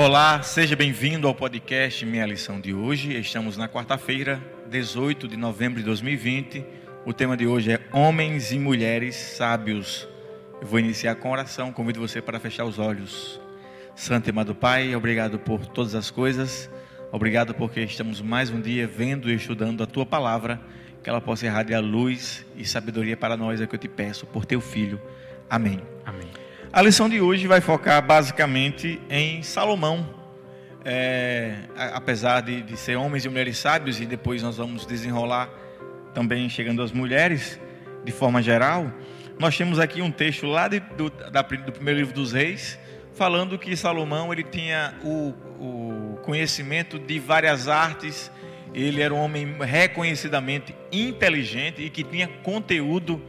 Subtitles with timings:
[0.00, 3.18] Olá, seja bem-vindo ao podcast Minha Lição de hoje.
[3.18, 4.40] Estamos na quarta-feira,
[4.70, 6.64] 18 de novembro de 2020.
[7.04, 10.06] O tema de hoje é Homens e Mulheres Sábios.
[10.60, 11.72] Eu vou iniciar com oração.
[11.72, 13.40] Convido você para fechar os olhos.
[13.96, 16.70] Santo e amado Pai, obrigado por todas as coisas.
[17.10, 20.60] Obrigado porque estamos mais um dia vendo e estudando a tua palavra.
[21.02, 24.26] Que ela possa irradiar luz e sabedoria para nós, é o que eu te peço,
[24.26, 25.02] por teu filho.
[25.50, 25.80] Amém.
[26.06, 26.47] Amém.
[26.70, 30.06] A lição de hoje vai focar basicamente em Salomão.
[30.84, 31.54] É,
[31.94, 35.48] apesar de, de, ser homens e mulheres sábios, e depois nós vamos desenrolar
[36.12, 37.58] também chegando às mulheres,
[38.04, 38.92] de forma geral,
[39.38, 42.78] nós temos aqui um texto lá de, do, da, do primeiro livro dos reis,
[43.14, 48.30] falando que Salomão ele tinha o, o conhecimento de várias artes,
[48.74, 53.22] ele era um homem reconhecidamente inteligente e que tinha conteúdo,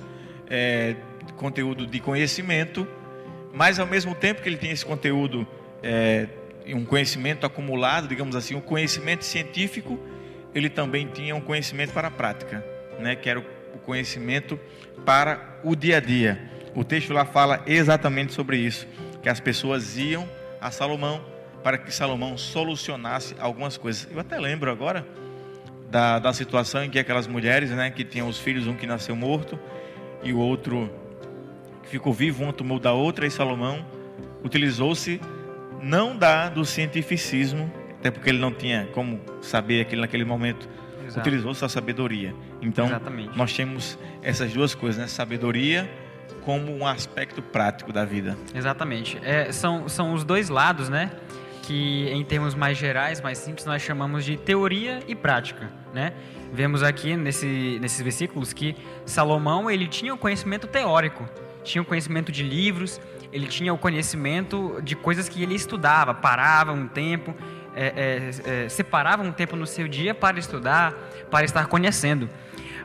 [0.50, 0.96] é,
[1.38, 2.86] conteúdo de conhecimento
[3.54, 5.48] mas ao mesmo tempo que ele tinha esse conteúdo,
[5.82, 6.28] é,
[6.68, 10.00] um conhecimento acumulado, digamos assim, um conhecimento científico,
[10.54, 12.64] ele também tinha um conhecimento para a prática,
[13.00, 14.60] né, que era o conhecimento
[15.06, 16.40] para o dia a dia.
[16.76, 18.88] O texto lá fala exatamente sobre isso,
[19.22, 20.28] que as pessoas iam
[20.62, 21.24] a Salomão
[21.64, 24.08] para que Salomão solucionasse algumas coisas.
[24.12, 25.06] Eu até lembro agora
[25.90, 29.16] da, da situação em que aquelas mulheres, né, que tinham os filhos, um que nasceu
[29.16, 29.60] morto
[30.24, 30.90] e o outro
[31.90, 33.86] ficou vivo, uma tomou da outra, e Salomão
[34.44, 35.20] utilizou-se
[35.82, 40.70] não da do cientificismo, até porque ele não tinha como saber aquilo naquele momento,
[41.18, 42.34] utilizou-se a sabedoria.
[42.62, 43.38] Então, Exatamente.
[43.38, 45.08] nós temos essas duas coisas, né?
[45.08, 45.90] Sabedoria
[46.46, 48.38] como um aspecto prático da vida.
[48.54, 49.20] Exatamente.
[49.24, 51.12] É, são, são os dois lados, né?
[51.64, 56.14] Que em termos mais gerais, mais simples, nós chamamos de teoria e prática, né?
[56.52, 61.28] Vemos aqui nesse, nesses versículos que Salomão ele tinha o conhecimento teórico,
[61.70, 63.00] tinha o conhecimento de livros,
[63.32, 67.34] ele tinha o conhecimento de coisas que ele estudava, parava um tempo,
[67.76, 70.94] é, é, é, separava um tempo no seu dia para estudar,
[71.30, 72.30] para estar conhecendo.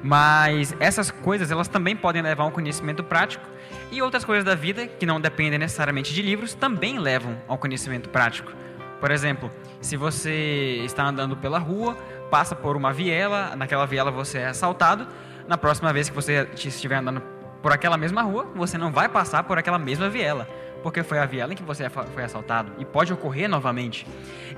[0.03, 3.45] Mas essas coisas, elas também podem levar a um conhecimento prático
[3.91, 8.11] e outras coisas da vida, que não dependem necessariamente de livros, também levam ao conhecimento
[8.11, 8.53] prático.
[9.01, 9.51] Por exemplo,
[9.81, 11.97] se você está andando pela rua,
[12.31, 15.07] passa por uma viela, naquela viela você é assaltado,
[15.49, 17.23] na próxima vez que você estiver andando
[17.65, 20.47] por aquela mesma rua, você não vai passar por aquela mesma viela,
[20.83, 24.07] porque foi a viela em que você foi assaltado e pode ocorrer novamente.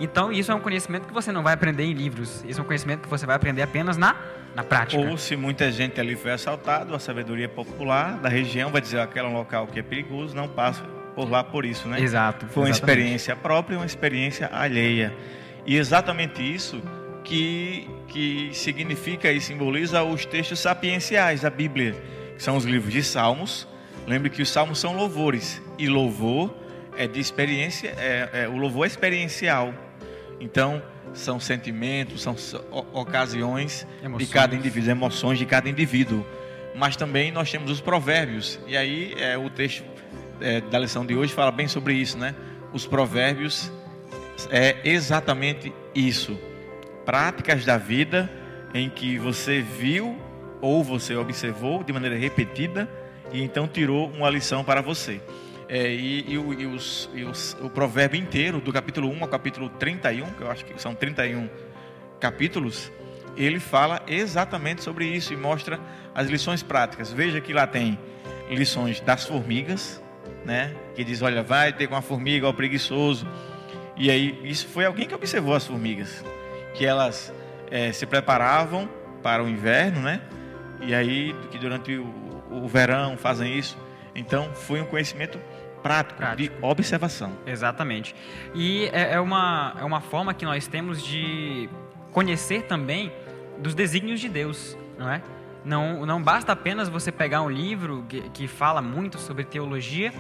[0.01, 2.67] Então, isso é um conhecimento que você não vai aprender em livros, isso é um
[2.67, 4.17] conhecimento que você vai aprender apenas na,
[4.57, 5.01] na prática.
[5.01, 9.27] Ou se muita gente ali foi assaltado, a sabedoria popular da região vai dizer aquele
[9.27, 10.83] é um local que é perigoso, não passa
[11.15, 12.01] por lá por isso, né?
[12.01, 12.49] Exato.
[12.49, 12.99] Foi uma exatamente.
[12.99, 15.15] experiência própria e uma experiência alheia.
[15.65, 16.83] E exatamente isso
[17.23, 21.95] que, que significa e simboliza os textos sapienciais da Bíblia
[22.37, 23.67] que são os livros de Salmos.
[24.07, 26.55] Lembre que os Salmos são louvores e louvor
[26.97, 29.75] é de experiência, é, é, o louvor é experiencial.
[30.41, 30.83] Então
[31.15, 32.37] são sentimentos, são
[32.93, 34.27] ocasiões emoções.
[34.27, 36.25] de cada indivíduo, emoções de cada indivíduo.
[36.75, 39.85] Mas também nós temos os provérbios e aí é, o texto
[40.41, 42.35] é, da lição de hoje fala bem sobre isso, né?
[42.73, 43.73] Os provérbios
[44.51, 46.39] é exatamente isso,
[47.07, 48.31] práticas da vida
[48.75, 50.19] em que você viu
[50.61, 52.89] ou você observou de maneira repetida
[53.33, 55.21] e então tirou uma lição para você.
[55.69, 59.69] É, e, e, e, os, e os, o provérbio inteiro, do capítulo 1 ao capítulo
[59.69, 61.49] 31, que eu acho que são 31
[62.21, 62.91] capítulos,
[63.37, 65.79] ele fala exatamente sobre isso e mostra
[66.15, 67.13] as lições práticas.
[67.13, 67.99] Veja que lá tem
[68.49, 70.01] lições das formigas,
[70.45, 70.75] né?
[70.95, 73.27] Que diz, olha, vai ter com a formiga, o preguiçoso.
[73.97, 76.25] E aí, isso foi alguém que observou as formigas,
[76.75, 77.33] que elas
[77.71, 78.89] é, se preparavam
[79.23, 80.21] para o inverno, né?
[80.81, 82.07] E aí que durante o,
[82.51, 83.77] o verão fazem isso.
[84.15, 85.39] Então foi um conhecimento
[85.83, 86.55] prático, prático.
[86.55, 87.33] de observação.
[87.47, 88.15] Exatamente.
[88.55, 91.69] E é, é, uma, é uma forma que nós temos de
[92.13, 93.13] conhecer também
[93.59, 95.23] dos desígnios de Deus, não é?
[95.65, 100.13] Não, não basta apenas você pegar um livro que, que fala muito sobre teologia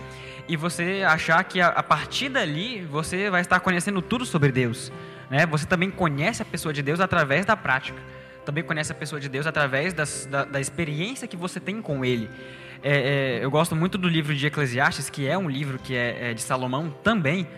[0.48, 4.92] e você achar que a, a partir dali você vai estar conhecendo tudo sobre Deus.
[5.31, 5.46] Né?
[5.46, 8.00] Você também conhece a pessoa de Deus através da prática
[8.46, 12.04] também conhece a pessoa de Deus através das, da, da, experiência que você tem com
[12.04, 12.31] Ele.
[12.82, 16.31] É, é, eu gosto muito do livro de Eclesiastes, que é um livro que é,
[16.31, 17.48] é de Salomão também,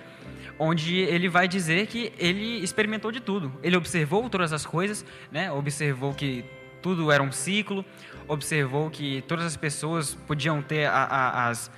[0.58, 3.52] onde ele vai dizer que ele experimentou de tudo.
[3.62, 5.52] Ele observou todas as coisas, né?
[5.52, 6.44] observou que
[6.81, 7.85] tudo era um ciclo,
[8.26, 11.70] observou que todas as pessoas podiam ter a, a, as,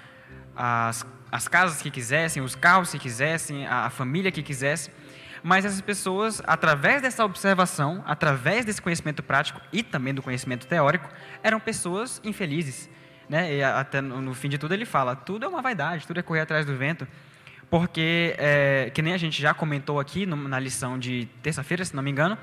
[0.57, 4.91] as, as casas que quisessem, os carros que quisessem, a, a família que quisesse.
[5.43, 11.09] Mas essas pessoas, através dessa observação, através desse conhecimento prático e também do conhecimento teórico,
[11.43, 12.91] eram pessoas infelizes.
[13.29, 13.57] Né?
[13.57, 16.41] E até no fim de tudo ele fala: tudo é uma vaidade, tudo é correr
[16.41, 17.07] atrás do vento.
[17.71, 22.03] porque, é, que nem a gente já comentou aqui na lição de terça-feira, se não
[22.03, 22.37] me engano,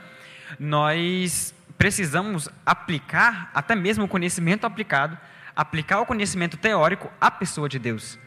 [0.58, 5.18] nós precisamos aplicar, até mesmo o conhecimento aplicado,
[5.56, 8.18] aplicar o conhecimento teórico à pessoa de Deus.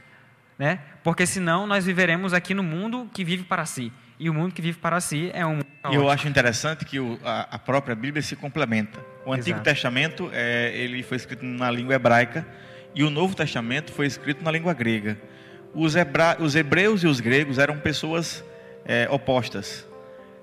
[0.58, 0.80] Né?
[1.02, 3.90] Porque senão nós viveremos aqui no mundo que vive para si.
[4.20, 7.00] E o mundo que vive para si é um mundo E eu acho interessante que
[7.00, 9.00] o, a, a, própria Bíblia se complementa.
[9.24, 9.64] O Antigo Exato.
[9.64, 12.46] Testamento é, ele foi escrito na língua hebraica
[12.94, 15.18] e o Novo Testamento foi escrito na língua grega.
[15.72, 18.44] Os, hebra, os hebreus e os gregos eram pessoas
[18.84, 19.88] é, opostas.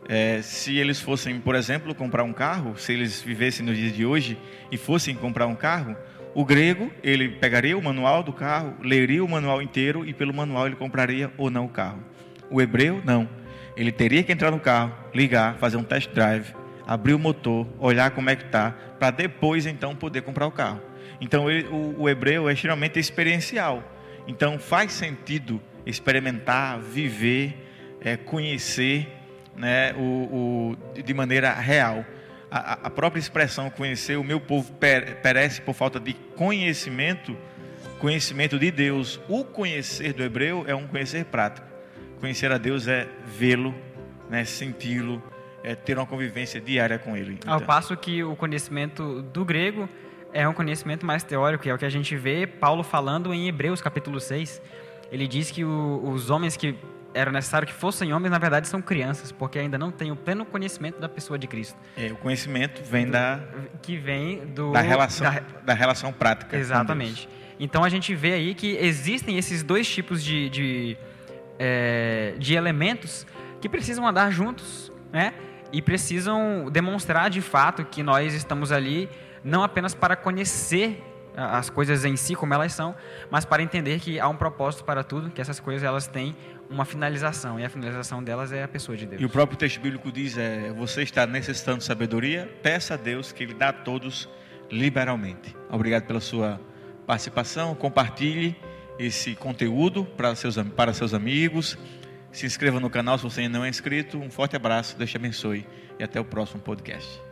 [0.09, 4.03] É, se eles fossem, por exemplo, comprar um carro, se eles vivessem nos dias de
[4.07, 4.39] hoje
[4.71, 5.95] e fossem comprar um carro,
[6.33, 10.65] o grego, ele pegaria o manual do carro, leria o manual inteiro e pelo manual
[10.65, 12.03] ele compraria ou não o carro.
[12.49, 13.36] O hebreu, não.
[13.77, 16.51] Ele teria que entrar no carro, ligar, fazer um test drive,
[16.85, 20.81] abrir o motor, olhar como é que está, para depois então poder comprar o carro.
[21.21, 23.83] Então ele, o, o hebreu é extremamente experiencial.
[24.27, 27.55] Então faz sentido experimentar, viver,
[28.01, 29.07] é, conhecer
[29.55, 32.03] né, o, o, de maneira real.
[32.49, 34.73] A, a, própria expressão conhecer, o meu povo
[35.21, 37.37] perece por falta de conhecimento,
[37.99, 39.19] conhecimento de Deus.
[39.29, 41.66] O conhecer do hebreu é um conhecer prático.
[42.19, 43.73] Conhecer a Deus é vê-lo,
[44.29, 45.21] né, senti-lo,
[45.63, 47.33] é ter uma convivência diária com Ele.
[47.33, 47.53] Então.
[47.53, 49.87] Ao passo que o conhecimento do grego
[50.33, 53.81] é um conhecimento mais teórico, é o que a gente vê Paulo falando em Hebreus
[53.81, 54.61] capítulo 6.
[55.11, 56.75] Ele diz que o, os homens que
[57.13, 60.45] era necessário que fossem homens, na verdade são crianças, porque ainda não têm o pleno
[60.45, 61.77] conhecimento da pessoa de Cristo.
[61.95, 63.39] É, o conhecimento vem do, da
[63.81, 66.55] que vem do da relação da, da relação prática.
[66.55, 67.27] Exatamente.
[67.59, 70.97] Então a gente vê aí que existem esses dois tipos de, de
[71.59, 73.25] é, de elementos
[73.59, 75.33] que precisam andar juntos, né?
[75.71, 79.09] E precisam demonstrar de fato que nós estamos ali
[79.43, 81.03] não apenas para conhecer
[81.37, 82.95] as coisas em si como elas são,
[83.29, 86.35] mas para entender que há um propósito para tudo, que essas coisas elas têm
[86.67, 89.21] uma finalização e a finalização delas é a pessoa de Deus.
[89.21, 93.31] E o próprio texto bíblico diz é: você está necessitando de sabedoria, peça a Deus
[93.31, 94.27] que ele dá a todos
[94.71, 95.55] liberalmente.
[95.69, 96.59] Obrigado pela sua
[97.05, 98.57] participação, compartilhe
[98.99, 101.77] esse conteúdo para seus, para seus amigos.
[102.31, 104.17] Se inscreva no canal se você ainda não é inscrito.
[104.17, 105.65] Um forte abraço, Deus te abençoe
[105.99, 107.26] e até o próximo podcast.